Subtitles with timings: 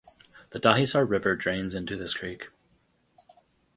[0.49, 2.47] The Dahisar River drains into this creek.